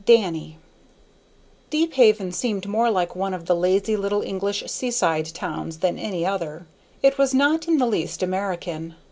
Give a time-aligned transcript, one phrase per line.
[0.03, 0.57] Danny
[1.69, 6.65] Deephaven seemed more like one of the lazy little English seaside towns than any other.
[7.03, 8.95] It was not in the least American.